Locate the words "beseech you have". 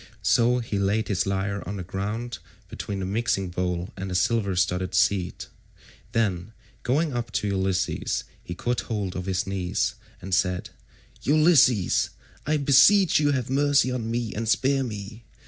12.57-13.51